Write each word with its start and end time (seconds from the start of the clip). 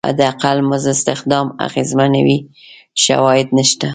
حداقل 0.07 0.59
مزد 0.69 0.89
استخدام 0.89 1.47
اغېزمنوي 1.67 2.37
شواهد 3.03 3.47
نشته. 3.59 3.87